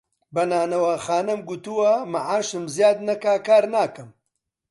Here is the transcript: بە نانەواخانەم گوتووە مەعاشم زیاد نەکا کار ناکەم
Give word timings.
بە 0.33 0.43
نانەواخانەم 0.49 1.39
گوتووە 1.49 1.91
مەعاشم 2.11 2.65
زیاد 2.75 2.97
نەکا 3.07 3.35
کار 3.47 3.63
ناکەم 3.75 4.09